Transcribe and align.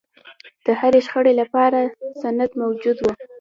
د 0.65 0.67
هرې 0.79 0.99
شخړې 1.07 1.33
لپاره 1.41 1.79
سند 2.21 2.49
موجود 2.61 2.97
و. 3.01 3.05